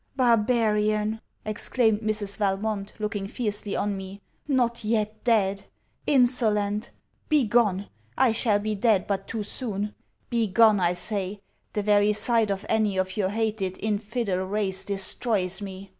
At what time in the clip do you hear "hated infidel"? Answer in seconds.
13.29-14.39